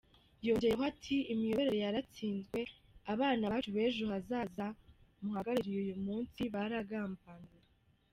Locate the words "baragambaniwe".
6.53-7.63